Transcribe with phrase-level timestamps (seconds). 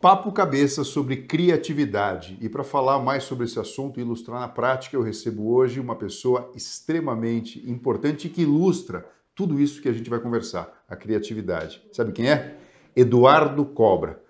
[0.00, 2.38] Papo Cabeça sobre criatividade.
[2.40, 5.94] E para falar mais sobre esse assunto e ilustrar na prática, eu recebo hoje uma
[5.94, 11.82] pessoa extremamente importante que ilustra tudo isso que a gente vai conversar, a criatividade.
[11.92, 12.56] Sabe quem é?
[12.96, 14.22] Eduardo Cobra.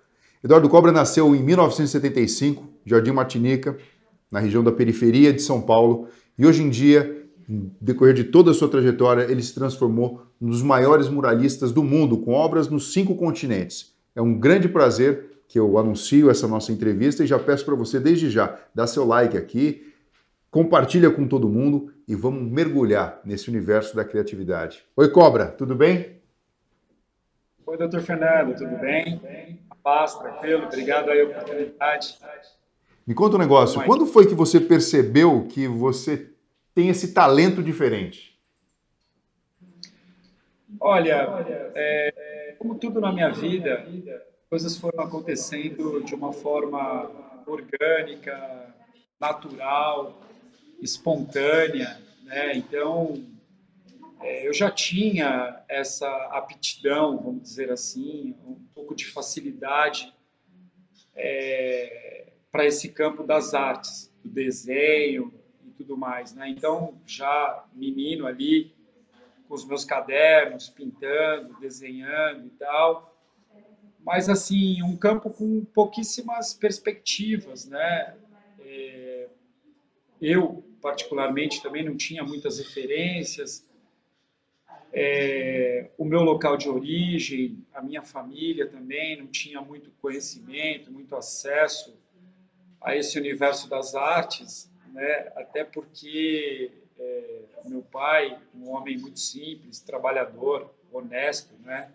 [0.43, 3.77] Eduardo Cobra nasceu em 1975, Jardim Martinica,
[4.29, 8.51] na região da periferia de São Paulo, e hoje em dia, em decorrer de toda
[8.51, 13.15] a sua trajetória, ele se transformou dos maiores muralistas do mundo, com obras nos cinco
[13.15, 13.93] continentes.
[14.13, 17.99] É um grande prazer que eu anuncio essa nossa entrevista e já peço para você
[17.99, 19.93] desde já, dar seu like aqui,
[20.49, 24.85] compartilha com todo mundo e vamos mergulhar nesse universo da criatividade.
[24.95, 26.21] Oi, Cobra, tudo bem?
[27.67, 29.59] Oi, doutor Fernando, tudo bem?
[29.83, 32.17] Paz, tranquilo, obrigado aí pela oportunidade.
[33.05, 36.29] Me conta um negócio, quando foi que você percebeu que você
[36.73, 38.39] tem esse talento diferente?
[40.79, 41.27] Olha,
[41.75, 43.85] é, como tudo na minha vida,
[44.51, 47.09] coisas foram acontecendo de uma forma
[47.47, 48.75] orgânica,
[49.17, 50.21] natural,
[50.81, 52.57] espontânea, né?
[52.57, 53.25] Então,
[54.19, 60.13] é, eu já tinha essa aptidão, vamos dizer assim, um pouco de facilidade
[61.15, 65.33] é, para esse campo das artes, do desenho
[65.65, 66.49] e tudo mais, né?
[66.49, 68.75] Então, já menino ali,
[69.47, 73.10] com os meus cadernos, pintando, desenhando e tal,
[74.03, 78.15] mas assim um campo com pouquíssimas perspectivas, né?
[78.59, 79.27] É,
[80.21, 83.65] eu particularmente também não tinha muitas referências.
[84.93, 91.15] É, o meu local de origem, a minha família também não tinha muito conhecimento, muito
[91.15, 91.95] acesso
[92.81, 95.31] a esse universo das artes, né?
[95.35, 101.91] Até porque é, meu pai, um homem muito simples, trabalhador, honesto, né?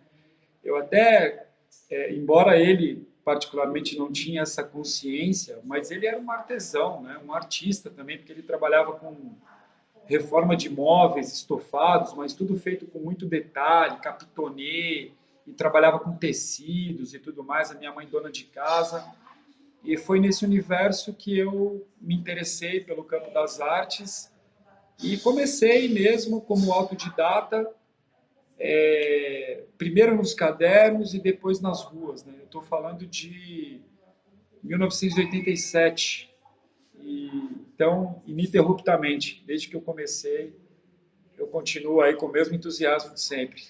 [0.65, 1.46] Eu até
[1.91, 7.19] é, embora ele particularmente não tinha essa consciência, mas ele era um artesão, né?
[7.27, 9.35] um artista também, porque ele trabalhava com
[10.05, 15.11] reforma de móveis estofados, mas tudo feito com muito detalhe, capitonê,
[15.47, 19.05] e trabalhava com tecidos e tudo mais, a minha mãe dona de casa.
[19.85, 24.33] E foi nesse universo que eu me interessei pelo campo das artes
[25.03, 27.69] e comecei mesmo como autodidata
[28.59, 32.25] é, primeiro nos cadernos e depois nas ruas.
[32.25, 32.34] Né?
[32.39, 33.81] Eu estou falando de
[34.62, 36.31] 1987.
[37.00, 37.31] E,
[37.75, 40.56] então, ininterruptamente, desde que eu comecei,
[41.39, 43.62] eu continuo aí com o mesmo entusiasmo de sempre.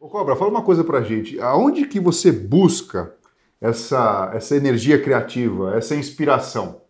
[0.00, 1.40] Ô Cobra, fala uma coisa pra gente.
[1.40, 3.14] Aonde que você busca
[3.60, 6.82] essa, essa energia criativa, essa inspiração?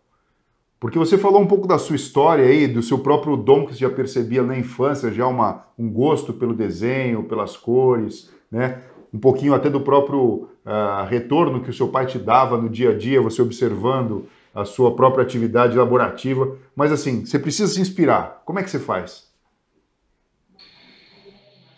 [0.79, 3.79] Porque você falou um pouco da sua história aí, do seu próprio dom que você
[3.79, 8.81] já percebia na infância, já uma, um gosto pelo desenho, pelas cores, né?
[9.13, 12.91] Um pouquinho até do próprio uh, retorno que o seu pai te dava no dia
[12.91, 16.57] a dia, você observando a sua própria atividade laborativa.
[16.73, 18.41] Mas assim, você precisa se inspirar.
[18.45, 19.27] Como é que você faz?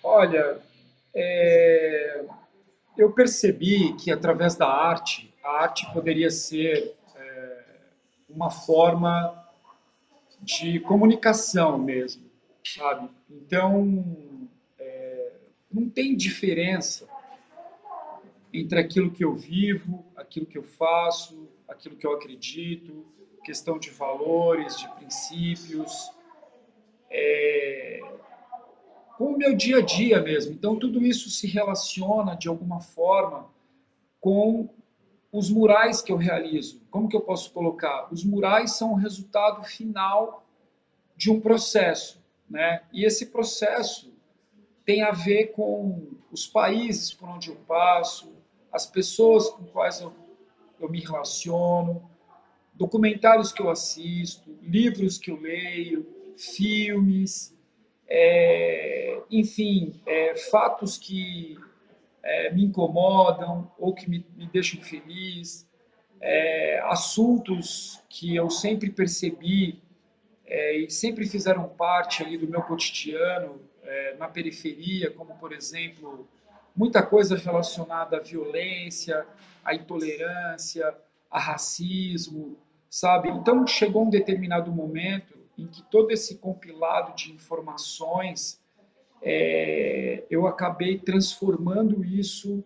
[0.04, 0.60] Olha,
[1.16, 2.22] é...
[2.98, 6.96] eu percebi que através da arte, a arte poderia ser
[8.34, 9.38] uma forma
[10.42, 12.24] de comunicação mesmo,
[12.64, 13.09] sabe?
[13.30, 14.03] Então,
[14.80, 15.34] é,
[15.72, 17.08] não tem diferença
[18.53, 23.06] entre aquilo que eu vivo, aquilo que eu faço, aquilo que eu acredito,
[23.44, 26.12] questão de valores, de princípios,
[27.09, 28.02] é,
[29.18, 30.53] com o meu dia a dia mesmo.
[30.53, 33.50] Então, tudo isso se relaciona de alguma forma
[34.20, 34.70] com
[35.32, 38.08] os murais que eu realizo, como que eu posso colocar?
[38.12, 40.46] Os murais são o resultado final
[41.16, 42.84] de um processo, né?
[42.92, 44.12] E esse processo
[44.86, 48.34] tem a ver com os países por onde eu passo,
[48.72, 50.14] as pessoas com quais eu,
[50.80, 52.10] eu me relaciono,
[52.74, 56.06] documentários que eu assisto, livros que eu leio,
[56.36, 57.56] filmes,
[58.08, 61.58] é, enfim, é, fatos que
[62.23, 65.68] é, me incomodam ou que me, me deixam feliz,
[66.20, 69.82] é, assuntos que eu sempre percebi
[70.46, 76.28] é, e sempre fizeram parte ali do meu cotidiano é, na periferia, como por exemplo
[76.76, 79.26] muita coisa relacionada à violência,
[79.64, 80.96] à intolerância,
[81.29, 82.58] a racismo,
[82.90, 83.29] sabe?
[83.29, 88.60] Então chegou um determinado momento em que todo esse compilado de informações
[89.22, 92.64] é, eu acabei transformando isso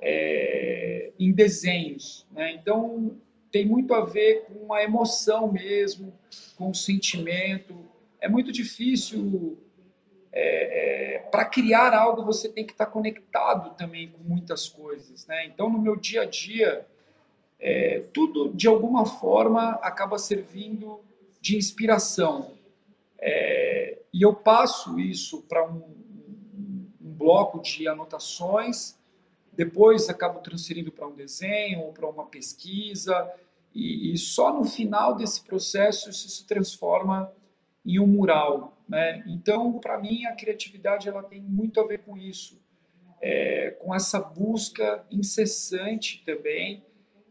[0.00, 2.26] é, em desenhos.
[2.32, 2.52] Né?
[2.52, 3.16] Então,
[3.50, 6.12] tem muito a ver com a emoção mesmo,
[6.56, 7.74] com o sentimento.
[8.20, 9.58] É muito difícil.
[10.32, 15.26] É, é Para criar algo, você tem que estar conectado também com muitas coisas.
[15.26, 15.46] Né?
[15.46, 16.86] Então, no meu dia a dia,
[17.60, 21.00] é, tudo de alguma forma acaba servindo
[21.40, 22.56] de inspiração.
[23.20, 28.98] É, e eu passo isso para um, um, bloco de anotações,
[29.52, 33.32] depois acabo transferindo para um desenho ou para uma pesquisa,
[33.72, 37.32] e, e, só no final desse processo isso se transforma
[37.86, 38.76] em um mural.
[38.88, 39.22] Né?
[39.28, 42.60] Então, para mim, a criatividade ela tem muito a ver com isso,
[43.20, 46.82] é, com essa busca incessante também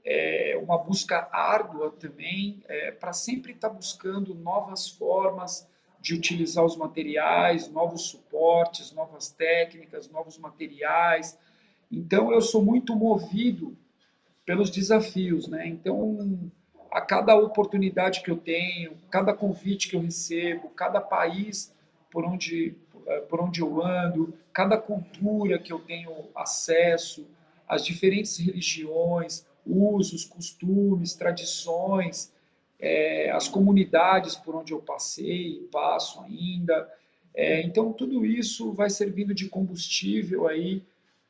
[0.09, 5.69] é, uma busca árdua também, é, para sempre estar tá buscando novas formas
[5.99, 11.38] de utilizar os materiais, novos suportes, novas técnicas, novos materiais.
[11.91, 13.75] Então, eu sou muito movido
[14.45, 15.67] pelos desafios, né?
[15.67, 16.51] Então,
[16.91, 21.73] a cada oportunidade que eu tenho, cada convite que eu recebo, cada país
[22.09, 22.75] por onde
[23.29, 27.25] por onde eu ando, cada cultura que eu tenho acesso,
[27.67, 32.33] as diferentes religiões, usos, costumes, tradições,
[32.79, 36.91] é, as comunidades por onde eu passei e passo ainda.
[37.33, 40.83] É, então, tudo isso vai servindo de combustível aí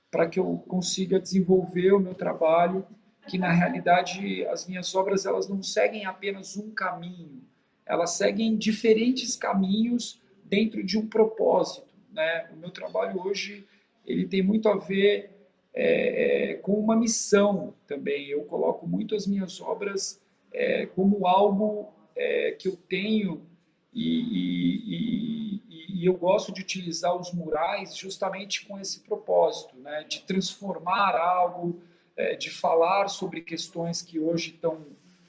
[0.10, 2.86] para que eu consiga desenvolver o meu trabalho,
[3.28, 7.42] que na realidade as minhas obras elas não seguem apenas um caminho,
[7.86, 11.94] elas seguem diferentes caminhos dentro de um propósito.
[12.12, 12.50] Né?
[12.54, 13.66] O meu trabalho hoje
[14.06, 15.30] ele tem muito a ver
[15.74, 18.28] é, é, com uma missão também.
[18.28, 20.22] Eu coloco muito as minhas obras
[20.54, 23.46] é, como algo é, que eu tenho
[23.94, 30.22] e, e, e, eu gosto de utilizar os murais justamente com esse propósito, né, de
[30.22, 31.82] transformar algo,
[32.16, 34.86] é, de falar sobre questões que hoje tão,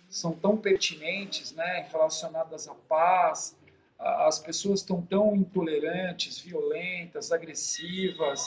[0.09, 3.57] são tão pertinentes, né, relacionadas à paz.
[3.99, 8.47] As pessoas estão tão intolerantes, violentas, agressivas,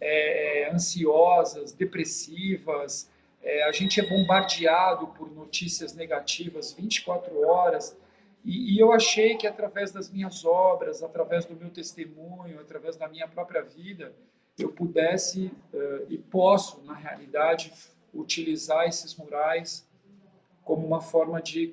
[0.00, 3.10] é, ansiosas, depressivas,
[3.46, 7.96] é, a gente é bombardeado por notícias negativas 24 horas.
[8.44, 13.06] E, e, eu achei que através das minhas obras, através do meu testemunho, através da
[13.06, 14.12] minha própria vida,
[14.58, 17.72] eu pudesse uh, e posso, na realidade,
[18.12, 19.86] utilizar esses murais
[20.64, 21.72] como uma forma de,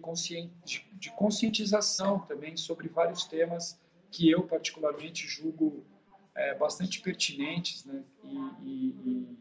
[0.63, 3.81] de, de conscientização também sobre vários temas
[4.11, 5.83] que eu particularmente julgo
[6.35, 8.03] é, bastante pertinentes, né?
[8.23, 9.37] E, e, e,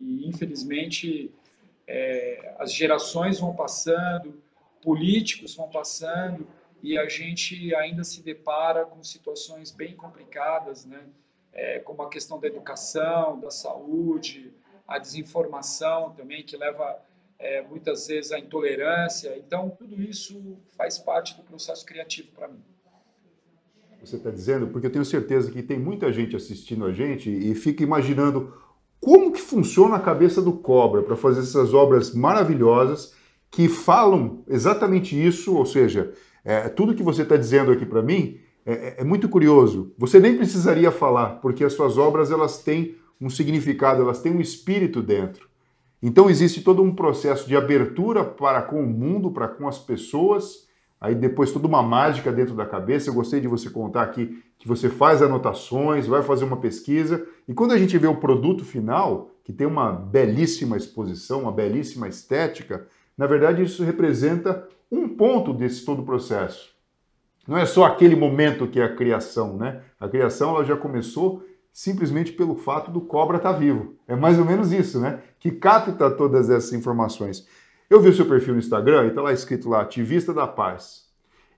[0.00, 1.34] e infelizmente
[1.92, 4.40] é, as gerações vão passando,
[4.80, 6.46] políticos vão passando
[6.80, 11.04] e a gente ainda se depara com situações bem complicadas, né?
[11.52, 14.52] É, como a questão da educação, da saúde,
[14.86, 16.96] a desinformação também que leva
[17.36, 19.36] é, muitas vezes à intolerância.
[19.36, 22.62] Então tudo isso faz parte do processo criativo para mim
[24.02, 27.54] você está dizendo, porque eu tenho certeza que tem muita gente assistindo a gente e
[27.54, 28.50] fica imaginando
[29.00, 33.14] como que funciona a cabeça do Cobra para fazer essas obras maravilhosas
[33.50, 36.12] que falam exatamente isso, ou seja,
[36.44, 39.92] é, tudo que você está dizendo aqui para mim é, é, é, muito curioso.
[39.98, 44.40] Você nem precisaria falar, porque as suas obras elas têm um significado, elas têm um
[44.40, 45.48] espírito dentro.
[46.02, 50.68] Então existe todo um processo de abertura para com o mundo, para com as pessoas,
[51.00, 53.08] aí depois toda uma mágica dentro da cabeça.
[53.08, 57.54] Eu gostei de você contar aqui que você faz anotações, vai fazer uma pesquisa, e
[57.54, 62.86] quando a gente vê o produto final, que tem uma belíssima exposição, uma belíssima estética,
[63.16, 66.70] na verdade isso representa um ponto desse todo o processo.
[67.48, 69.80] Não é só aquele momento que é a criação, né?
[69.98, 71.42] A criação ela já começou
[71.72, 73.94] simplesmente pelo fato do cobra estar tá vivo.
[74.06, 75.20] É mais ou menos isso, né?
[75.38, 77.48] Que capta todas essas informações.
[77.90, 81.08] Eu vi o seu perfil no Instagram e está lá escrito lá, ativista da paz.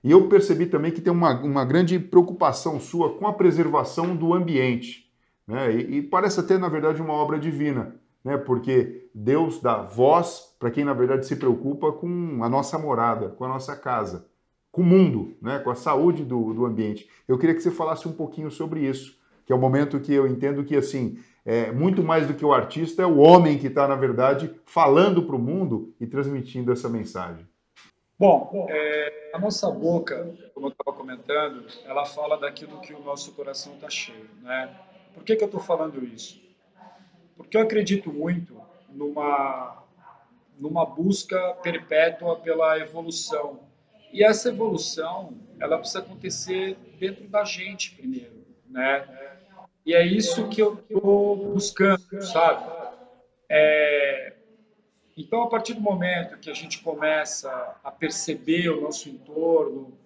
[0.03, 4.33] E eu percebi também que tem uma, uma grande preocupação sua com a preservação do
[4.33, 5.13] ambiente.
[5.47, 5.75] Né?
[5.75, 7.93] E, e parece até, na verdade, uma obra divina,
[8.25, 8.35] né?
[8.35, 13.45] porque Deus dá voz para quem, na verdade, se preocupa com a nossa morada, com
[13.45, 14.25] a nossa casa,
[14.71, 15.59] com o mundo, né?
[15.59, 17.07] com a saúde do, do ambiente.
[17.27, 20.25] Eu queria que você falasse um pouquinho sobre isso, que é o momento que eu
[20.25, 23.87] entendo que, assim, é, muito mais do que o artista, é o homem que está,
[23.87, 27.45] na verdade, falando para o mundo e transmitindo essa mensagem.
[28.17, 33.33] Bom, é, a nossa boca, como eu estava comentando, ela fala daquilo que o nosso
[33.33, 34.29] coração está cheio.
[34.41, 34.73] Né?
[35.13, 36.41] Por que, que eu estou falando isso?
[37.35, 39.83] Porque eu acredito muito numa,
[40.57, 43.59] numa busca perpétua pela evolução.
[44.13, 49.22] E essa evolução, ela precisa acontecer dentro da gente primeiro, né?
[49.85, 52.71] E é isso que eu estou buscando, sabe?
[53.49, 54.33] É...
[55.15, 59.97] Então, a partir do momento que a gente começa a perceber o nosso entorno,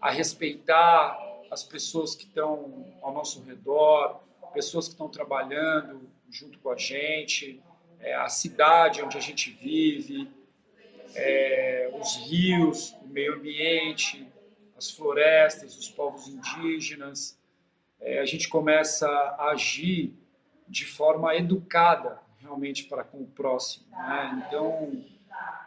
[0.00, 1.16] a respeitar
[1.50, 4.20] as pessoas que estão ao nosso redor,
[4.52, 7.62] pessoas que estão trabalhando junto com a gente,
[8.00, 10.28] é, a cidade onde a gente vive,
[11.14, 14.26] é, os rios, o meio ambiente,
[14.76, 17.37] as florestas, os povos indígenas.
[18.00, 20.14] É, a gente começa a agir
[20.66, 23.86] de forma educada realmente para com o próximo.
[23.90, 24.44] Né?
[24.46, 25.04] Então,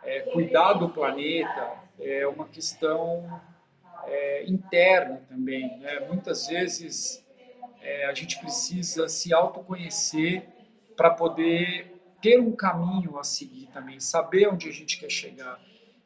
[0.04, 3.42] é, cuidar do planeta é uma questão
[4.06, 5.78] é, interna também.
[5.80, 6.00] Né?
[6.08, 7.26] Muitas vezes
[7.82, 10.48] é, a gente precisa se autoconhecer
[10.96, 15.60] para poder ter um caminho a seguir também, saber onde a gente quer chegar.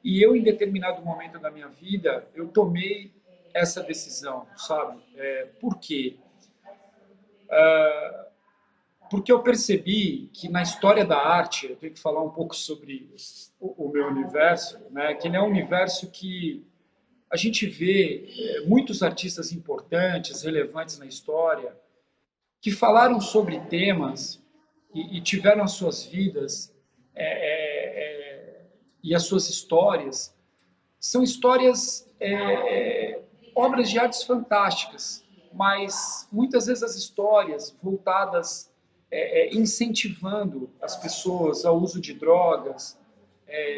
[0.04, 3.12] E eu, em determinado momento da minha vida, eu tomei
[3.56, 5.02] essa decisão, sabe?
[5.16, 6.18] É, por quê?
[7.46, 8.26] Uh,
[9.10, 13.10] porque eu percebi que na história da arte, eu tenho que falar um pouco sobre
[13.60, 15.14] o, o meu universo, né?
[15.14, 16.66] que ele é um universo que
[17.32, 21.76] a gente vê é, muitos artistas importantes, relevantes na história,
[22.62, 24.44] que falaram sobre temas
[24.94, 26.74] e, e tiveram as suas vidas
[27.16, 28.66] é, é, é
[29.04, 30.36] e as suas histórias.
[31.00, 33.05] São histórias, é, é,
[33.56, 38.72] obras de artes fantásticas, mas muitas vezes as histórias voltadas,
[39.52, 43.00] incentivando as pessoas ao uso de drogas,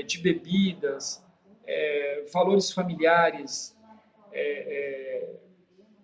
[0.07, 1.23] de bebidas,
[1.67, 3.77] é, valores familiares
[4.31, 5.35] é, é,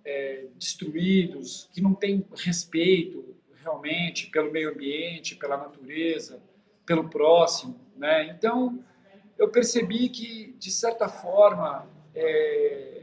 [0.05, 6.41] é, destruídos, que não têm respeito realmente pelo meio ambiente, pela natureza,
[6.85, 7.79] pelo próximo.
[7.95, 8.27] Né?
[8.27, 8.83] Então,
[9.37, 13.02] eu percebi que, de certa forma, é,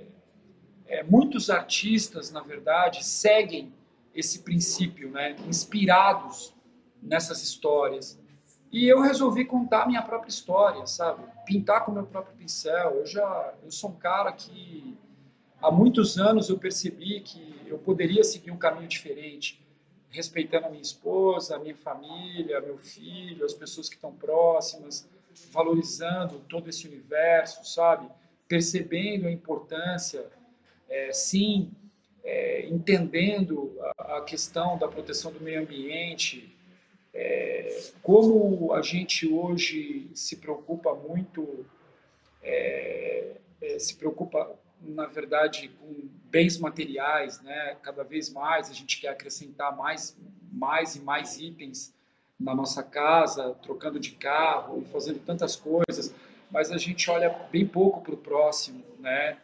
[0.90, 3.72] é, muitos artistas, na verdade, seguem
[4.12, 5.36] esse princípio, né?
[5.46, 6.52] inspirados
[7.00, 8.18] nessas histórias.
[8.72, 11.22] E eu resolvi contar minha própria história, sabe?
[11.46, 12.96] Pintar com meu próprio pincel.
[12.96, 14.96] Eu já eu sou um cara que
[15.62, 19.64] há muitos anos eu percebi que eu poderia seguir um caminho diferente,
[20.08, 25.08] respeitando a minha esposa, a minha família, meu filho, as pessoas que estão próximas,
[25.52, 28.08] valorizando todo esse universo, sabe?
[28.48, 30.26] Percebendo a importância,
[30.90, 31.70] é, sim,
[32.24, 36.54] é, entendendo a, a questão da proteção do meio ambiente,
[37.14, 41.64] é, como a gente hoje se preocupa muito,
[42.42, 47.76] é, é, se preocupa, na verdade, com bens materiais, né?
[47.82, 50.16] cada vez mais a gente quer acrescentar mais,
[50.52, 51.94] mais e mais itens
[52.38, 56.14] na nossa casa, trocando de carro, fazendo tantas coisas,
[56.50, 59.38] mas a gente olha bem pouco para o próximo, né?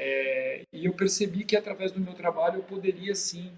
[0.00, 3.52] É, e eu percebi que através do meu trabalho eu poderia sim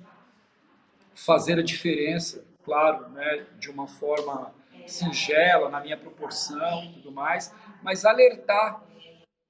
[1.15, 4.55] fazer a diferença claro, né, de uma forma
[4.87, 8.83] singela, na minha proporção e tudo mais, mas alertar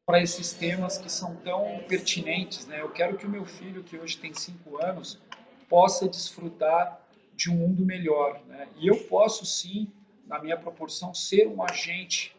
[0.05, 2.67] para esses temas que são tão pertinentes.
[2.67, 2.81] Né?
[2.81, 5.21] Eu quero que o meu filho, que hoje tem cinco anos,
[5.69, 7.01] possa desfrutar
[7.37, 8.41] de um mundo melhor.
[8.49, 8.67] Né?
[8.77, 9.89] E eu posso, sim,
[10.27, 12.37] na minha proporção, ser um agente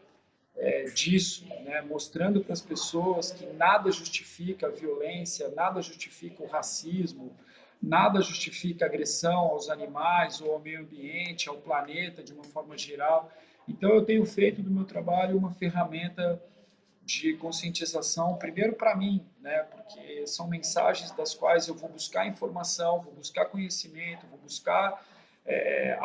[0.56, 1.80] é, disso, né?
[1.82, 7.36] mostrando para as pessoas que nada justifica a violência, nada justifica o racismo,
[7.82, 13.30] nada justifica agressão aos animais ou ao meio ambiente, ao planeta de uma forma geral.
[13.68, 16.40] Então, eu tenho feito do meu trabalho uma ferramenta
[17.04, 19.64] de conscientização, primeiro para mim, né?
[19.64, 25.04] porque são mensagens das quais eu vou buscar informação, vou buscar conhecimento, vou buscar
[25.44, 25.98] é,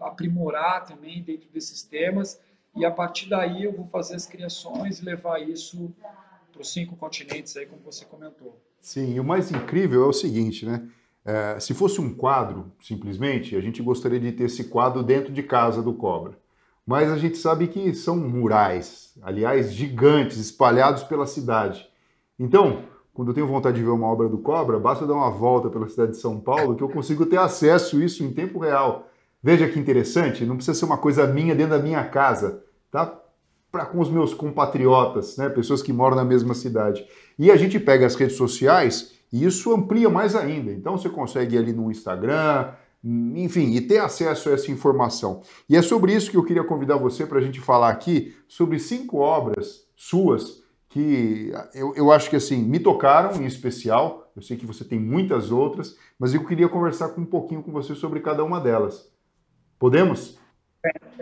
[0.00, 2.40] aprimorar também dentro desses temas,
[2.78, 5.92] e a partir daí eu vou fazer as criações e levar isso
[6.52, 8.60] para os cinco continentes, aí, como você comentou.
[8.80, 10.88] Sim, e o mais incrível é o seguinte, né?
[11.24, 15.42] É, se fosse um quadro, simplesmente, a gente gostaria de ter esse quadro dentro de
[15.42, 16.38] casa do Cobra.
[16.86, 21.86] Mas a gente sabe que são murais, aliás, gigantes, espalhados pela cidade.
[22.38, 25.68] Então, quando eu tenho vontade de ver uma obra do Cobra, basta dar uma volta
[25.68, 29.10] pela cidade de São Paulo que eu consigo ter acesso a isso em tempo real.
[29.42, 33.20] Veja que interessante, não precisa ser uma coisa minha dentro da minha casa, tá?
[33.70, 35.48] Para com os meus compatriotas, né?
[35.48, 37.06] pessoas que moram na mesma cidade.
[37.38, 40.72] E a gente pega as redes sociais e isso amplia mais ainda.
[40.72, 42.72] Então você consegue ir ali no Instagram,
[43.04, 45.42] enfim, e ter acesso a essa informação.
[45.68, 48.78] E é sobre isso que eu queria convidar você para a gente falar aqui sobre
[48.78, 54.30] cinco obras suas que eu, eu acho que assim me tocaram em especial.
[54.34, 57.70] Eu sei que você tem muitas outras, mas eu queria conversar com um pouquinho com
[57.70, 59.12] você sobre cada uma delas.
[59.78, 60.38] Podemos?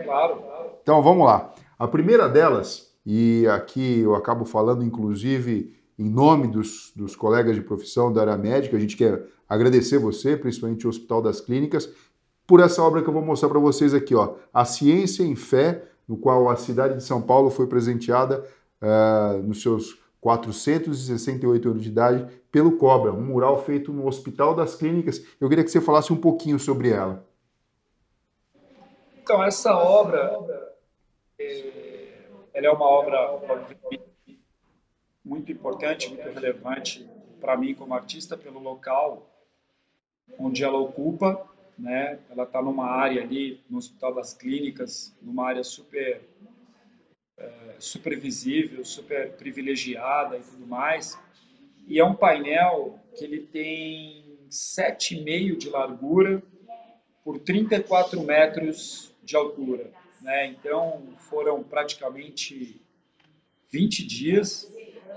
[0.03, 0.41] Claro.
[0.87, 1.53] Então vamos lá.
[1.77, 7.61] A primeira delas, e aqui eu acabo falando inclusive em nome dos, dos colegas de
[7.61, 11.89] profissão da área médica, a gente quer agradecer você, principalmente o Hospital das Clínicas,
[12.47, 15.83] por essa obra que eu vou mostrar para vocês aqui, ó, A Ciência em Fé,
[16.07, 18.47] no qual a cidade de São Paulo foi presenteada
[18.81, 24.75] uh, nos seus 468 anos de idade pelo Cobra, um mural feito no Hospital das
[24.75, 25.21] Clínicas.
[25.37, 27.27] Eu queria que você falasse um pouquinho sobre ela.
[29.21, 30.67] Então, essa obra
[31.39, 33.39] ela é uma obra
[35.23, 37.07] muito importante, muito relevante
[37.39, 39.29] para mim como artista pelo local
[40.39, 42.19] onde ela ocupa, né?
[42.29, 46.21] Ela está numa área ali no Hospital das Clínicas, numa área super
[47.37, 51.17] é, super visível, super privilegiada e tudo mais.
[51.87, 56.41] E é um painel que ele tem 7,5 de largura
[57.23, 59.91] por 34 metros de altura.
[60.21, 60.47] Né?
[60.47, 62.81] Então, foram praticamente
[63.69, 64.71] 20 dias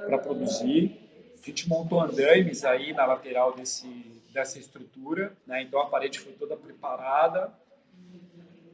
[0.06, 0.98] para produzir.
[1.42, 3.88] A gente montou andaimes aí na lateral desse,
[4.32, 5.62] dessa estrutura, né?
[5.62, 7.52] então a parede foi toda preparada.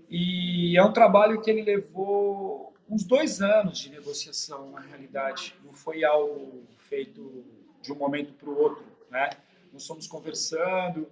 [0.08, 5.54] E é um trabalho que ele levou uns dois anos de negociação, na realidade.
[5.64, 7.44] Não foi algo feito
[7.82, 8.84] de um momento para o outro.
[9.10, 9.30] Né?
[9.72, 11.08] Nós fomos conversando,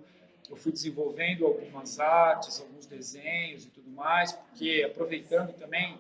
[0.55, 5.99] eu fui desenvolvendo algumas artes, alguns desenhos e tudo mais, porque aproveitando também,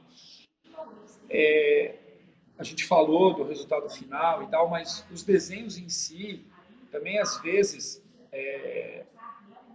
[1.28, 1.96] é,
[2.56, 6.44] a gente falou do resultado final e tal, mas os desenhos em si,
[6.92, 9.04] também às vezes, é,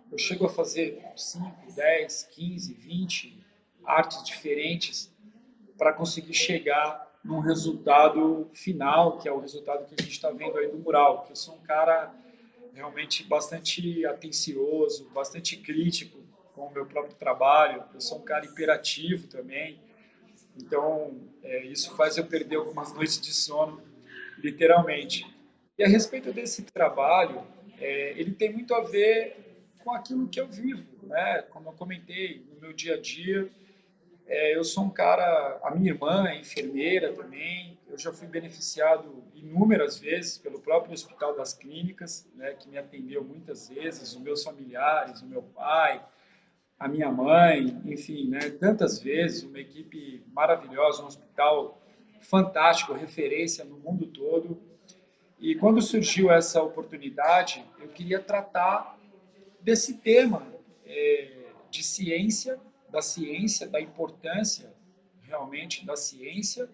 [0.09, 3.45] eu chego a fazer 5, 10, 15, 20
[3.83, 5.13] artes diferentes
[5.77, 10.57] para conseguir chegar num resultado final, que é o resultado que a gente está vendo
[10.57, 12.13] aí do mural, que eu sou um cara
[12.79, 16.17] realmente bastante atencioso, bastante crítico
[16.55, 17.83] com o meu próprio trabalho.
[17.93, 19.77] Eu sou um cara imperativo também.
[20.55, 23.82] Então, é, isso faz eu perder algumas noites de sono,
[24.38, 25.27] literalmente.
[25.77, 27.43] E a respeito desse trabalho,
[27.77, 29.36] é, ele tem muito a ver
[29.84, 31.41] com aquilo que eu vivo, né?
[31.49, 33.49] Como eu comentei, no meu dia a dia,
[34.25, 39.23] é, eu sou um cara, a minha irmã é enfermeira também, eu já fui beneficiado
[39.34, 44.43] inúmeras vezes pelo próprio Hospital das Clínicas, né, que me atendeu muitas vezes, os meus
[44.43, 46.06] familiares, o meu pai,
[46.80, 51.82] a minha mãe, enfim, né, tantas vezes, uma equipe maravilhosa, um hospital
[52.21, 54.62] fantástico, referência no mundo todo.
[55.39, 58.97] E quando surgiu essa oportunidade, eu queria tratar
[59.62, 60.47] desse tema
[60.86, 64.73] é, de ciência, da ciência, da importância
[65.21, 66.67] realmente da ciência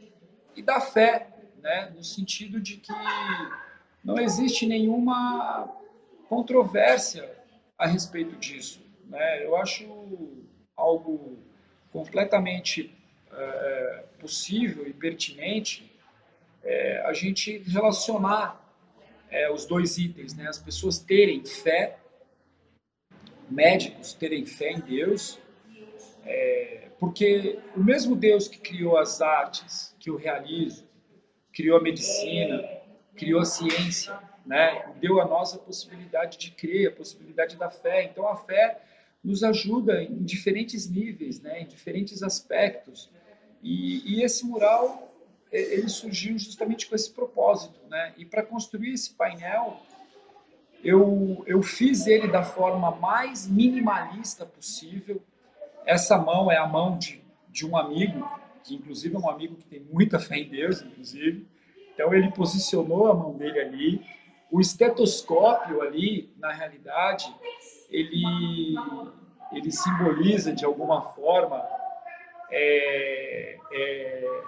[0.56, 1.28] e da fé,
[1.62, 1.92] né?
[1.96, 2.94] no sentido de que
[4.04, 5.68] não existe nenhuma
[6.30, 7.30] controvérsia
[7.78, 8.82] a respeito disso.
[9.06, 9.44] Né?
[9.44, 9.86] Eu acho
[10.76, 11.40] algo
[11.92, 12.96] completamente
[13.32, 15.92] é, possível e pertinente
[16.64, 18.62] é, a gente relacionar
[19.30, 20.48] é, os dois itens, né?
[20.48, 21.98] as pessoas terem fé,
[23.50, 25.40] médicos terem fé em Deus,
[27.00, 30.88] porque o mesmo Deus que criou as artes que eu realizo,
[31.52, 32.64] criou a medicina,
[33.16, 34.16] criou a ciência,
[34.46, 34.94] né?
[35.02, 38.04] deu a nós a possibilidade de crer, a possibilidade da fé.
[38.04, 38.84] Então a fé
[39.24, 41.62] nos ajuda em diferentes níveis, né?
[41.62, 43.10] em diferentes aspectos.
[43.64, 45.12] E, e esse mural
[45.52, 48.14] ele surgiu justamente com esse propósito, né?
[48.18, 49.82] E para construir esse painel,
[50.84, 55.24] eu, eu fiz ele da forma mais minimalista possível.
[55.86, 58.30] Essa mão é a mão de de um amigo,
[58.66, 61.48] que inclusive é um amigo que tem muita fé em Deus, inclusive.
[61.94, 64.02] Então ele posicionou a mão dele ali.
[64.52, 67.34] O estetoscópio ali, na realidade,
[67.90, 68.24] ele,
[69.52, 71.64] ele simboliza de alguma forma
[72.52, 74.44] é, é,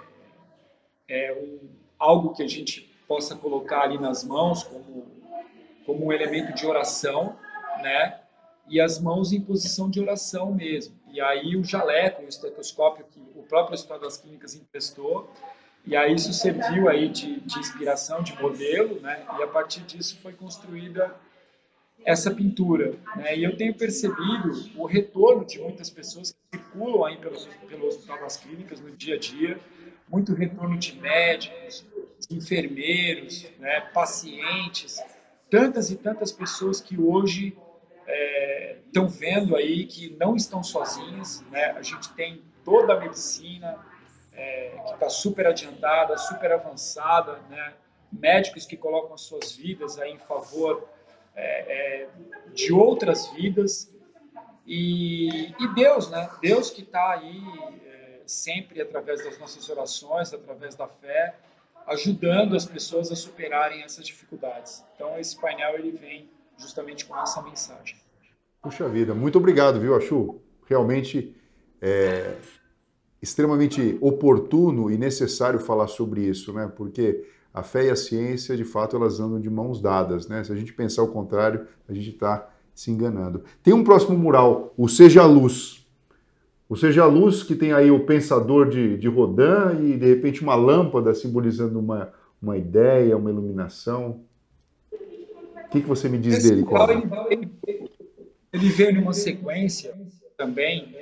[1.08, 5.06] é um, algo que a gente possa colocar ali nas mãos como,
[5.86, 7.36] como um elemento de oração,
[7.82, 8.20] né?
[8.68, 10.97] E as mãos em posição de oração mesmo.
[11.12, 15.32] E aí o jaleco, o estetoscópio que o próprio Hospital das Clínicas emprestou,
[15.86, 19.24] e aí isso serviu aí de, de inspiração, de modelo, né?
[19.38, 21.14] E a partir disso foi construída
[22.04, 23.36] essa pintura, né?
[23.36, 28.20] E eu tenho percebido o retorno de muitas pessoas que circulam aí pelo, pelo Hospital
[28.20, 29.58] das Clínicas no dia a dia,
[30.08, 31.86] muito retorno de médicos,
[32.30, 33.80] enfermeiros, né?
[33.92, 35.02] pacientes,
[35.50, 37.56] tantas e tantas pessoas que hoje
[38.08, 41.72] estão é, vendo aí que não estão sozinhas, né?
[41.72, 43.78] A gente tem toda a medicina
[44.32, 47.74] é, que está super adiantada, super avançada, né?
[48.10, 50.88] Médicos que colocam as suas vidas aí em favor
[51.34, 52.08] é, é
[52.54, 53.92] de outras vidas
[54.66, 56.30] e, e, Deus, né?
[56.40, 57.42] Deus que está aí
[57.84, 61.34] é, sempre através das nossas orações, através da fé,
[61.86, 64.84] ajudando as pessoas a superarem essas dificuldades.
[64.94, 67.96] Então esse painel ele vem justamente com essa mensagem.
[68.62, 70.40] Puxa vida, muito obrigado, viu, Achu?
[70.66, 71.34] Realmente
[71.80, 72.36] é
[73.22, 76.70] extremamente oportuno e necessário falar sobre isso, né?
[76.76, 80.44] Porque a fé e a ciência, de fato, elas andam de mãos dadas, né?
[80.44, 83.42] Se a gente pensar o contrário, a gente está se enganando.
[83.62, 85.78] Tem um próximo mural, o Seja Luz.
[86.68, 90.54] Ou seja, luz que tem aí o pensador de, de Rodin e de repente uma
[90.54, 94.20] lâmpada simbolizando uma, uma ideia, uma iluminação.
[95.68, 96.66] O que, que você me diz Esse dele,
[97.30, 97.90] ele,
[98.50, 99.94] ele veio numa sequência
[100.34, 100.96] também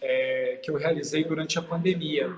[0.00, 2.32] é, que eu realizei durante a pandemia.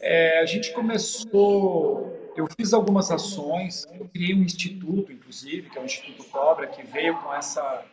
[0.00, 5.80] É, a gente começou, eu fiz algumas ações, eu criei um instituto, inclusive, que é
[5.80, 7.84] o Instituto Cobra, que veio com essa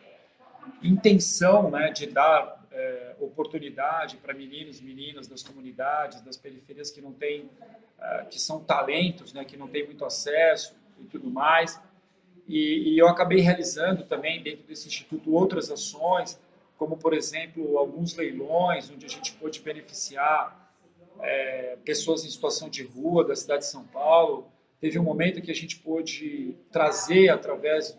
[0.82, 7.12] intenção né, de dar é, oportunidade para meninos, meninas das comunidades, das periferias que não
[7.12, 7.48] têm,
[8.00, 11.80] é, que são talentos, né, que não têm muito acesso e tudo mais.
[12.48, 16.38] E, e, eu acabei realizando também dentro desse instituto outras ações,
[16.76, 20.72] como por exemplo alguns leilões onde a gente pôde beneficiar
[21.20, 24.46] é, pessoas em situação de rua da cidade de São Paulo.
[24.80, 27.98] Teve um momento que a gente pôde trazer através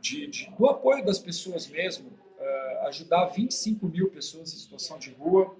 [0.00, 5.10] de, de, do apoio das pessoas mesmo, uh, ajudar 25 mil pessoas em situação de
[5.10, 5.54] rua.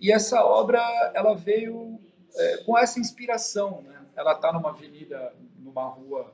[0.00, 0.80] E essa obra
[1.14, 1.98] ela veio
[2.36, 3.82] é, com essa inspiração.
[3.82, 4.00] Né?
[4.16, 6.32] Ela está numa avenida, numa rua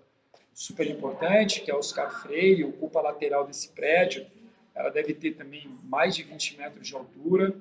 [0.54, 4.26] super importante, que é Oscar Freire, ocupa a lateral desse prédio.
[4.74, 7.54] Ela deve ter também mais de 20 metros de altura.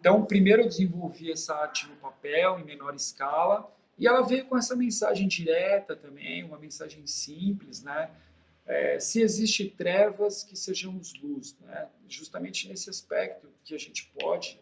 [0.00, 4.56] Então, primeiro eu desenvolvi essa arte no papel, em menor escala, e ela veio com
[4.56, 8.10] essa mensagem direta também, uma mensagem simples, né?
[8.64, 11.88] É, se existe trevas, que sejamos luz, né?
[12.06, 14.60] Justamente nesse aspecto que a gente pode,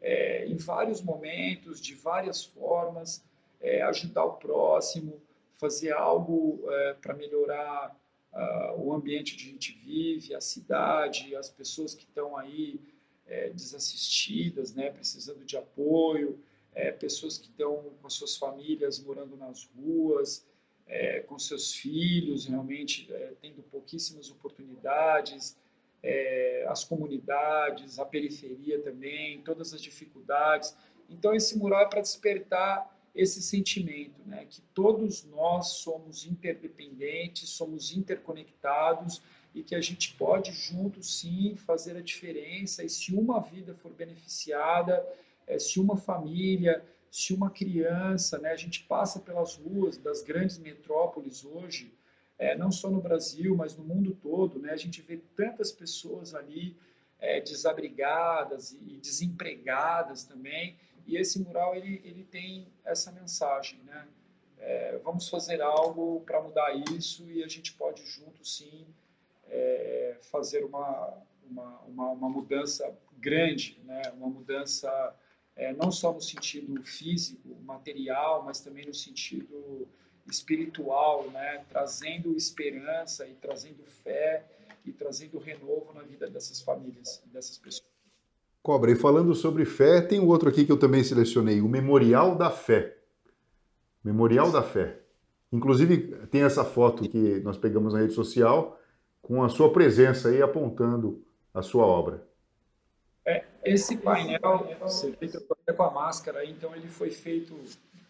[0.00, 3.24] é, em vários momentos, de várias formas,
[3.60, 5.20] é, ajudar o próximo,
[5.58, 7.96] fazer algo é, para melhorar
[8.32, 12.80] uh, o ambiente onde a gente vive, a cidade, as pessoas que estão aí
[13.26, 16.38] é, desassistidas, né, precisando de apoio,
[16.74, 20.46] é, pessoas que estão com suas famílias morando nas ruas,
[20.86, 25.58] é, com seus filhos, realmente é, tendo pouquíssimas oportunidades,
[26.02, 30.76] é, as comunidades, a periferia também, todas as dificuldades.
[31.08, 37.96] Então, esse mural é para despertar esse sentimento, né, que todos nós somos interdependentes, somos
[37.96, 39.22] interconectados
[39.54, 42.84] e que a gente pode juntos sim fazer a diferença.
[42.84, 45.02] E se uma vida for beneficiada,
[45.46, 50.58] é, se uma família, se uma criança, né, a gente passa pelas ruas das grandes
[50.58, 51.94] metrópoles hoje,
[52.38, 56.34] é, não só no Brasil, mas no mundo todo, né, a gente vê tantas pessoas
[56.34, 56.76] ali
[57.18, 60.76] é, desabrigadas e desempregadas também,
[61.06, 64.06] e esse mural ele, ele tem essa mensagem, né?
[64.58, 68.86] É, vamos fazer algo para mudar isso e a gente pode junto sim
[69.44, 74.02] é, fazer uma, uma, uma, uma, mudança grande, né?
[74.16, 75.14] uma mudança
[75.54, 79.86] é, não só no sentido físico, material, mas também no sentido
[80.26, 81.64] espiritual, né?
[81.68, 84.44] trazendo esperança e trazendo fé
[84.84, 87.95] e trazendo renovo na vida dessas famílias, dessas pessoas.
[88.66, 92.50] Cobra, e falando sobre fé, tem outro aqui que eu também selecionei, o Memorial da
[92.50, 92.96] Fé.
[94.02, 94.98] Memorial da Fé.
[95.52, 98.76] Inclusive, tem essa foto que nós pegamos na rede social,
[99.22, 101.24] com a sua presença aí apontando
[101.54, 102.26] a sua obra.
[103.24, 107.54] É, esse painel, você vê que eu estou com a máscara, então ele foi feito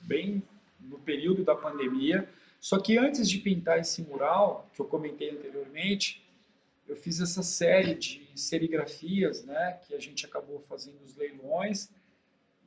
[0.00, 0.42] bem
[0.80, 2.26] no período da pandemia.
[2.58, 6.26] Só que antes de pintar esse mural, que eu comentei anteriormente,
[6.88, 11.90] eu fiz essa série de serigrafias, né, que a gente acabou fazendo os leilões,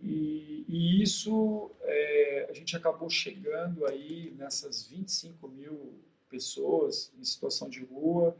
[0.02, 5.94] e, e isso é, a gente acabou chegando aí nessas 25 mil
[6.30, 8.38] pessoas em situação de rua.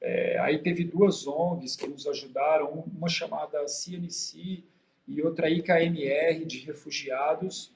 [0.00, 4.64] É, aí teve duas ONGs que nos ajudaram, uma chamada CNC
[5.06, 7.72] e outra IKMR de refugiados.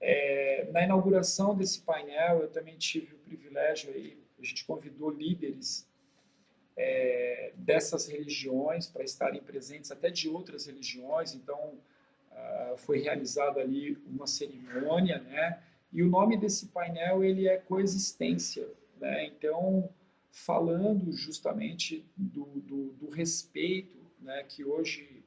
[0.00, 5.88] É, na inauguração desse painel, eu também tive o privilégio aí, a gente convidou líderes
[6.76, 7.17] é,
[7.68, 11.34] dessas religiões para estarem presentes, até de outras religiões.
[11.34, 11.74] Então,
[12.32, 15.62] uh, foi realizada ali uma cerimônia, né?
[15.92, 18.66] E o nome desse painel ele é coexistência,
[18.98, 19.26] né?
[19.26, 19.90] Então,
[20.30, 24.42] falando justamente do, do, do respeito, né?
[24.48, 25.22] Que hoje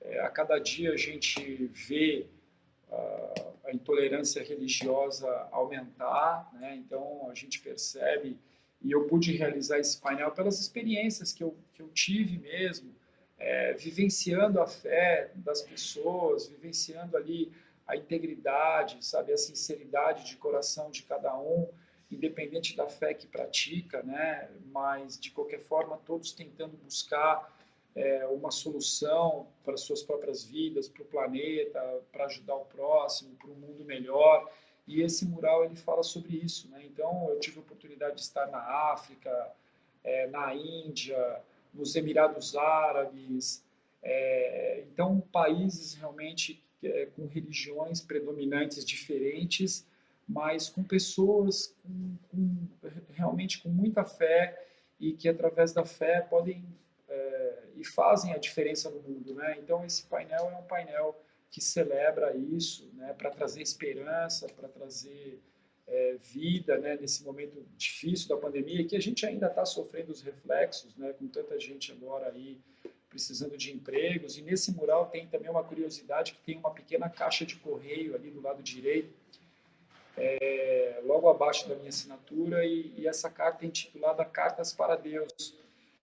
[0.00, 2.24] é, a cada dia a gente vê
[2.88, 6.76] uh, a intolerância religiosa aumentar, né?
[6.76, 8.38] Então a gente percebe
[8.84, 12.94] e eu pude realizar esse painel pelas experiências que eu, que eu tive mesmo,
[13.38, 17.50] é, vivenciando a fé das pessoas, vivenciando ali
[17.86, 21.66] a integridade, sabe, a sinceridade de coração de cada um,
[22.10, 24.50] independente da fé que pratica, né?
[24.66, 27.52] Mas de qualquer forma todos tentando buscar
[27.94, 33.50] é, uma solução para suas próprias vidas, para o planeta, para ajudar o próximo, para
[33.50, 34.50] um mundo melhor.
[34.86, 36.84] E esse mural ele fala sobre isso, né?
[36.84, 38.58] Então eu tive a oportunidade de estar na
[38.92, 39.52] África,
[40.02, 41.40] é, na Índia,
[41.72, 43.62] nos Emirados Árabes,
[44.06, 49.86] É, então, países realmente é, com religiões predominantes diferentes,
[50.28, 52.68] mas com pessoas com, com,
[53.12, 54.54] realmente com muita fé
[55.00, 56.62] e que através da fé podem
[57.76, 59.56] e fazem a diferença no mundo, né?
[59.58, 61.16] Então esse painel é um painel
[61.54, 63.12] que celebra isso, né?
[63.12, 65.40] Para trazer esperança, para trazer
[65.86, 66.98] é, vida, né?
[67.00, 71.12] Nesse momento difícil da pandemia que a gente ainda está sofrendo os reflexos, né?
[71.12, 72.58] Com tanta gente agora aí
[73.08, 77.46] precisando de empregos e nesse mural tem também uma curiosidade que tem uma pequena caixa
[77.46, 79.14] de correio ali do lado direito
[80.16, 85.54] é, logo abaixo da minha assinatura e, e, essa carta é intitulada Cartas para Deus.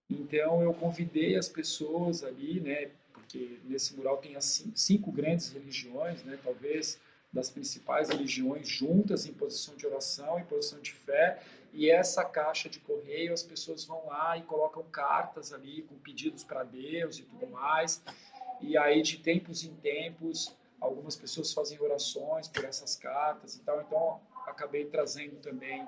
[0.10, 2.92] Então eu convidei as pessoas ali, né,
[3.32, 7.00] porque nesse mural tem as cinco, cinco grandes religiões, né, talvez
[7.32, 11.41] das principais religiões juntas em posição de oração, em posição de fé,
[11.72, 16.44] e essa caixa de correio as pessoas vão lá e colocam cartas ali com pedidos
[16.44, 18.04] para Deus e tudo mais.
[18.60, 23.82] E aí de tempos em tempos algumas pessoas fazem orações por essas cartas e tal,
[23.82, 25.88] então acabei trazendo também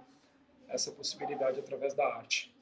[0.70, 2.56] essa possibilidade através da arte.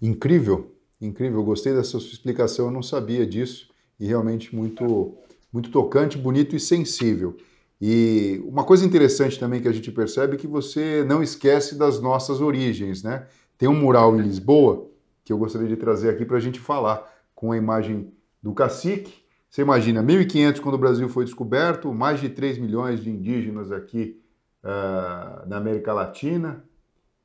[0.00, 0.73] Incrível,
[1.06, 5.14] incrível, gostei dessa sua explicação, eu não sabia disso e realmente muito,
[5.52, 7.36] muito tocante, bonito e sensível.
[7.80, 12.00] E uma coisa interessante também que a gente percebe é que você não esquece das
[12.00, 13.26] nossas origens, né?
[13.58, 14.88] Tem um mural em Lisboa
[15.24, 18.12] que eu gostaria de trazer aqui para a gente falar, com a imagem
[18.42, 23.08] do cacique você imagina, 1500 quando o Brasil foi descoberto, mais de 3 milhões de
[23.08, 24.20] indígenas aqui
[24.64, 26.64] uh, na América Latina,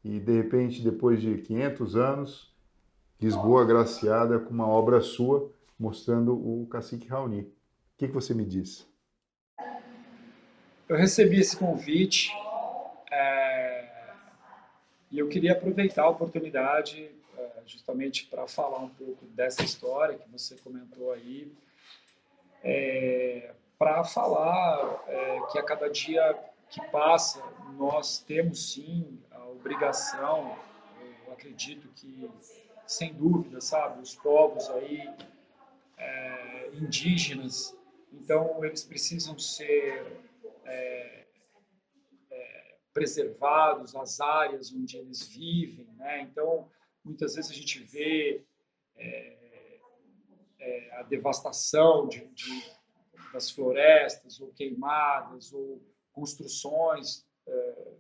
[0.06, 2.49] e de repente, depois de 500 anos,
[3.22, 7.42] Lisboa agraciada com uma obra sua mostrando o cacique Raoni.
[7.42, 7.52] O
[7.98, 8.88] que, que você me diz?
[10.88, 12.32] Eu recebi esse convite
[13.12, 13.90] é,
[15.12, 20.30] e eu queria aproveitar a oportunidade é, justamente para falar um pouco dessa história que
[20.30, 21.52] você comentou aí
[22.64, 26.38] é, para falar é, que a cada dia
[26.70, 27.44] que passa
[27.78, 30.58] nós temos sim a obrigação,
[31.26, 32.30] eu acredito que
[32.90, 35.08] sem dúvida, sabe, os povos aí
[35.96, 37.78] é, indígenas,
[38.12, 40.20] então eles precisam ser
[40.66, 41.28] é,
[42.32, 46.22] é, preservados, as áreas onde eles vivem, né?
[46.22, 46.68] Então
[47.04, 48.44] muitas vezes a gente vê
[48.98, 49.80] é,
[50.60, 52.72] é, a devastação de, de,
[53.32, 55.80] das florestas, ou queimadas, ou
[56.12, 57.94] construções é,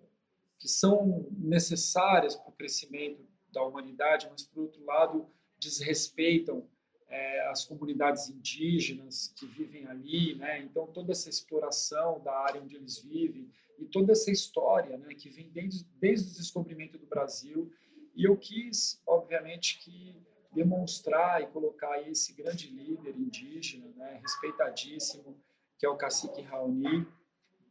[0.58, 6.68] que são necessárias para o crescimento da humanidade, mas, por outro lado, desrespeitam
[7.10, 10.60] é, as comunidades indígenas que vivem ali, né?
[10.60, 15.30] Então toda essa exploração da área onde eles vivem e toda essa história, né, que
[15.30, 17.72] vem desde, desde o descobrimento do Brasil.
[18.16, 20.16] E eu quis, obviamente, que
[20.52, 25.38] demonstrar e colocar esse grande líder indígena, né, respeitadíssimo,
[25.78, 27.08] que é o cacique Raoni.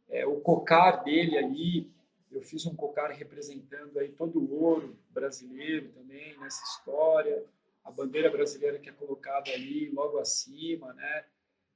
[0.09, 1.91] É, o cocar dele ali,
[2.31, 7.45] eu fiz um cocar representando aí todo o ouro brasileiro também nessa história,
[7.83, 11.25] a bandeira brasileira que é colocada ali logo acima, né?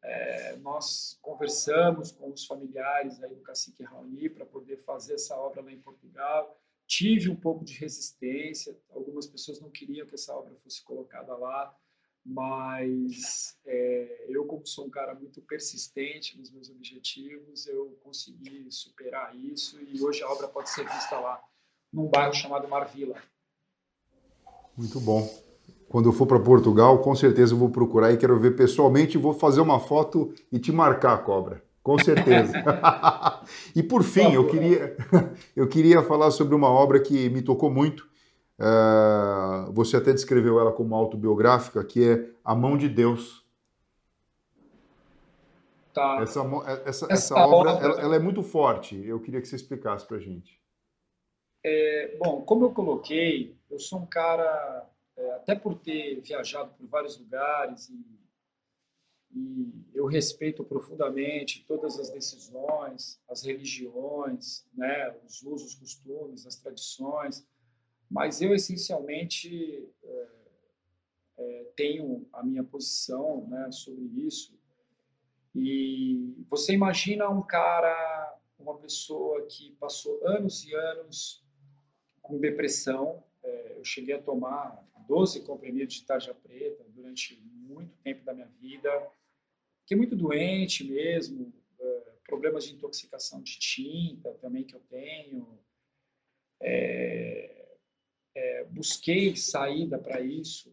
[0.06, 5.62] É, nós conversamos com os familiares aí do cacique Raoni para poder fazer essa obra
[5.62, 10.56] lá em Portugal tive um pouco de resistência, algumas pessoas não queriam que essa obra
[10.63, 11.75] fosse colocada lá,
[12.25, 19.36] mas é, eu, como sou um cara muito persistente nos meus objetivos, eu consegui superar
[19.36, 21.43] isso e hoje a obra pode ser vista lá,
[21.91, 23.21] num bairro chamado Marvila.
[24.77, 25.29] Muito bom.
[25.88, 29.33] Quando eu for para Portugal, com certeza eu vou procurar e quero ver pessoalmente, vou
[29.33, 31.62] fazer uma foto e te marcar, cobra.
[31.83, 32.53] Com certeza.
[33.75, 34.97] e por fim, eu queria,
[35.55, 38.07] eu queria falar sobre uma obra que me tocou muito.
[38.57, 43.43] Uh, você até descreveu ela como autobiográfica, que é A Mão de Deus.
[45.93, 46.19] Tá.
[46.21, 48.99] Essa, essa, essa, essa obra, obra ela, ela, é muito forte.
[49.05, 50.59] Eu queria que você explicasse para gente.
[51.63, 56.88] É, bom, como eu coloquei, eu sou um cara, é, até por ter viajado por
[56.88, 58.23] vários lugares e
[59.36, 67.45] e eu respeito profundamente todas as decisões, as religiões, né, os usos, costumes, as tradições,
[68.09, 70.27] mas eu essencialmente é,
[71.38, 74.55] é, tenho a minha posição né, sobre isso.
[75.55, 81.43] E você imagina um cara, uma pessoa que passou anos e anos
[82.21, 83.23] com depressão.
[83.43, 88.47] É, eu cheguei a tomar 12 comprimidos de tarja preta durante muito tempo da minha
[88.60, 88.89] vida
[89.84, 95.60] Fiquei muito doente mesmo, é, problemas de intoxicação de tinta também que eu tenho.
[96.62, 97.77] É,
[98.34, 100.71] é, busquei saída para isso.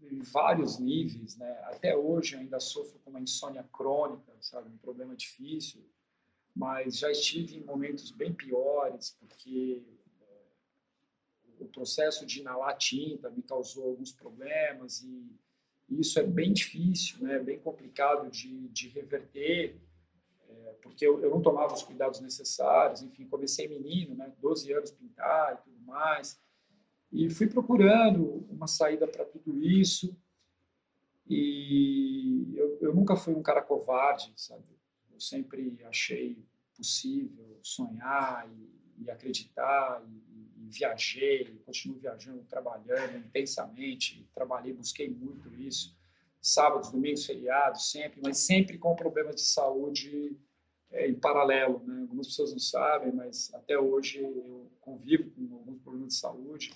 [0.00, 1.50] em vários níveis, né?
[1.64, 5.84] Até hoje ainda sofro com uma insônia crônica, sabe, um problema difícil,
[6.54, 9.82] mas já estive em momentos bem piores, porque
[11.58, 15.36] o processo de inalar tinta me causou alguns problemas e
[15.88, 17.38] isso é bem difícil, né?
[17.38, 19.80] Bem complicado de, de reverter,
[20.48, 23.02] é, porque eu, eu não tomava os cuidados necessários.
[23.02, 24.32] Enfim, comecei menino, né?
[24.40, 26.40] 12 anos pintar e tudo mais
[27.12, 30.16] e fui procurando uma saída para tudo isso.
[31.28, 34.64] E eu, eu, nunca fui um cara covarde, sabe?
[35.10, 36.44] Eu sempre achei
[36.76, 45.52] possível sonhar e, e acreditar e, e viajei, continuo viajando, trabalhando intensamente, trabalhei, busquei muito
[45.54, 45.96] isso,
[46.40, 50.36] sábados, domingos, feriados, sempre, mas sempre com problemas de saúde
[50.90, 52.00] é, em paralelo, né?
[52.02, 56.72] Algumas pessoas não sabem, mas até hoje eu convivo com alguns problemas de saúde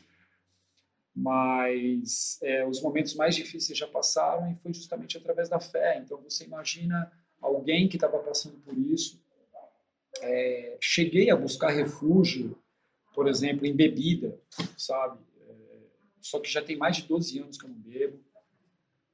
[1.14, 5.98] mas é, os momentos mais difíceis já passaram e foi justamente através da fé.
[5.98, 9.20] Então você imagina alguém que estava passando por isso.
[10.20, 12.58] É, cheguei a buscar refúgio,
[13.14, 14.40] por exemplo, em bebida,
[14.76, 15.18] sabe?
[15.48, 15.54] É,
[16.20, 18.20] só que já tem mais de 12 anos que eu não bebo,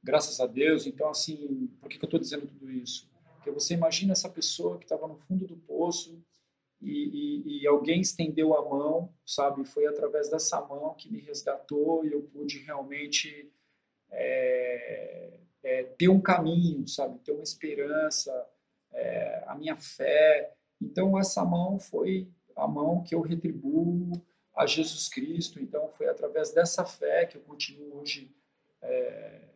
[0.02, 0.86] graças a Deus.
[0.86, 3.08] Então, assim, por que, que eu estou dizendo tudo isso?
[3.36, 6.22] Porque você imagina essa pessoa que estava no fundo do poço,
[6.80, 9.64] e, e, e, alguém estendeu a mão, sabe?
[9.64, 13.50] Foi através dessa mão que me resgatou e eu pude realmente
[14.10, 17.18] é, é, ter um caminho, sabe?
[17.20, 18.46] Ter uma esperança,
[18.92, 20.54] é, a minha fé.
[20.80, 24.12] Então, essa mão foi a mão que eu retribuo
[24.54, 25.60] a Jesus Cristo.
[25.60, 28.34] Então, foi através dessa fé que eu continuo hoje
[28.82, 29.48] é,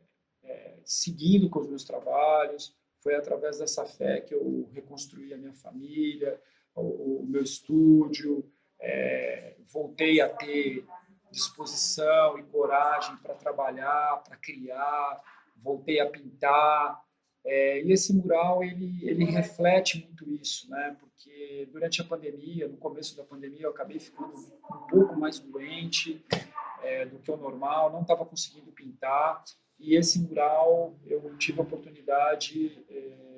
[0.43, 2.75] é, seguindo com os meus trabalhos.
[3.01, 6.41] Foi através dessa fé que eu reconstruí a minha família
[6.75, 8.45] o, o meu estúdio,
[8.79, 10.85] é, voltei a ter
[11.31, 15.23] disposição e coragem para trabalhar, para criar,
[15.57, 17.03] voltei a pintar.
[17.45, 20.97] É, e esse mural ele, ele reflete muito isso, né?
[21.01, 26.25] Porque durante a pandemia, no começo da pandemia, eu acabei ficando um pouco mais doente
[26.83, 29.43] é, do que o normal, não estava conseguindo pintar.
[29.79, 33.31] E esse mural eu tive a oportunidade é,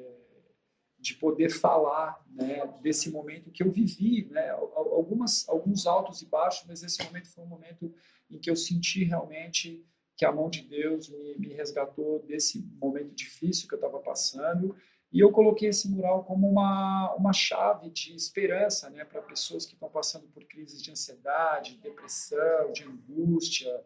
[0.98, 6.64] de poder falar né, desse momento que eu vivi, né, algumas, alguns altos e baixos,
[6.66, 7.92] mas esse momento foi um momento
[8.30, 9.84] em que eu senti realmente
[10.16, 14.76] que a mão de Deus me, me resgatou desse momento difícil que eu estava passando.
[15.12, 19.74] E eu coloquei esse mural como uma, uma chave de esperança né, para pessoas que
[19.74, 23.84] estão passando por crises de ansiedade, depressão, de angústia,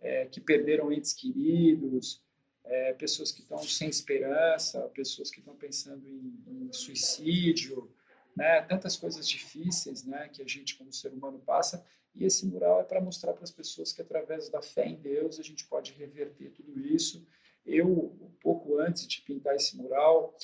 [0.00, 2.20] é, que perderam entes queridos,
[2.64, 7.90] é, pessoas que estão sem esperança, pessoas que estão pensando em, em, suicídio,
[8.38, 8.62] né?
[8.62, 10.28] Tantas coisas difíceis, né?
[10.28, 11.84] Que a gente como ser humano passa.
[12.14, 15.40] E esse mural é para mostrar para as pessoas que através da fé em Deus
[15.40, 17.26] a gente pode reverter tudo isso.
[17.66, 20.34] Eu, um pouco antes de pintar esse mural,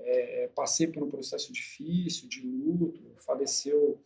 [0.00, 3.14] é, passei por um processo difícil de luto.
[3.18, 4.02] Faleceu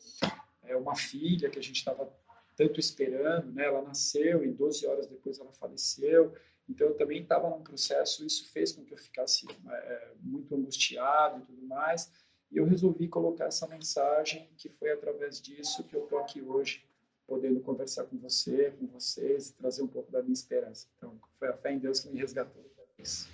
[0.64, 2.12] é, uma filha que a gente estava
[2.54, 3.64] tanto esperando, né?
[3.64, 6.34] Ela nasceu e 12 horas depois ela faleceu.
[6.68, 11.40] Então, eu também estava num processo, isso fez com que eu ficasse é, muito angustiado
[11.40, 12.12] e tudo mais.
[12.50, 16.84] E eu resolvi colocar essa mensagem, que foi através disso que eu estou aqui hoje,
[17.26, 20.87] podendo conversar com você, com vocês, trazer um pouco da minha esperança.
[20.96, 22.62] Então, foi a fé em Deus que me resgatou.
[22.98, 23.28] Isso.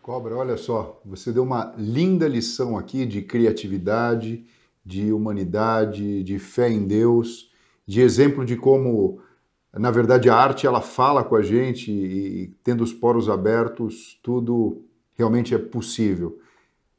[0.00, 4.46] Cobra, olha só, você deu uma linda lição aqui de criatividade,
[4.84, 7.50] de humanidade, de fé em Deus,
[7.86, 9.22] de exemplo de como
[9.76, 14.84] na verdade, a arte ela fala com a gente e, tendo os poros abertos, tudo
[15.14, 16.38] realmente é possível.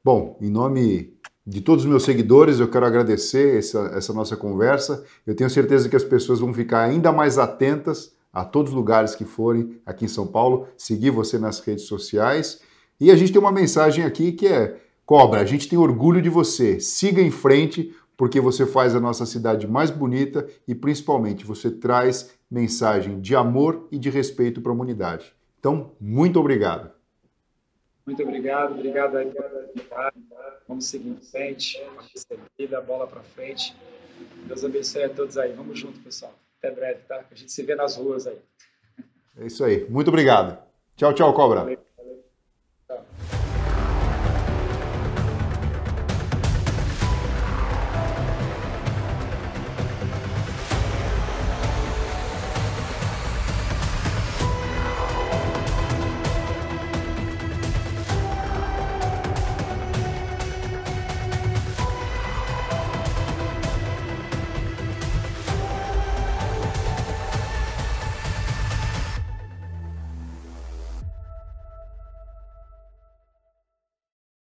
[0.04, 1.15] Bom, em nome
[1.46, 5.06] de todos os meus seguidores, eu quero agradecer essa, essa nossa conversa.
[5.28, 9.14] Eu tenho certeza que as pessoas vão ficar ainda mais atentas a todos os lugares
[9.14, 12.62] que forem aqui em São Paulo, seguir você nas redes sociais.
[13.00, 16.30] E a gente tem uma mensagem aqui que é: Cobra, a gente tem orgulho de
[16.30, 16.80] você.
[16.80, 22.34] Siga em frente, porque você faz a nossa cidade mais bonita e principalmente você traz
[22.50, 25.32] mensagem de amor e de respeito para a humanidade.
[25.60, 26.92] Então, muito obrigado.
[28.06, 29.32] Muito obrigado, obrigado aí
[30.68, 31.82] Vamos seguir em frente,
[32.58, 33.76] vida, bola para frente.
[34.48, 35.54] Deus abençoe a todos aí.
[35.54, 36.34] Vamos junto, pessoal.
[36.60, 37.24] Até breve, tá?
[37.30, 38.40] A gente se vê nas ruas aí.
[39.38, 39.88] É isso aí.
[39.90, 40.58] Muito obrigado.
[40.96, 41.62] Tchau, tchau, Cobra.
[41.62, 41.85] Valeu.